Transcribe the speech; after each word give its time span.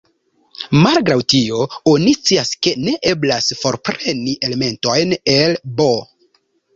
Malgraŭ 0.85 1.17
tio, 1.33 1.65
oni 1.91 2.13
scias 2.19 2.53
ke 2.67 2.73
ne 2.85 2.93
eblas 3.11 3.49
forpreni 3.65 4.33
elementojn 4.49 5.13
el 5.35 5.55
"B". 5.83 5.87